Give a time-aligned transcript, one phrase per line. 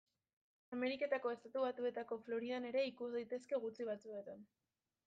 [0.77, 4.47] Ameriketako Estatu Batuetako Floridan ere ikus daitezke gutxi batzuetan.